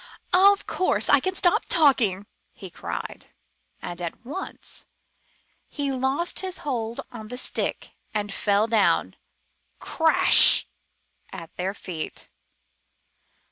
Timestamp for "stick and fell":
7.37-8.65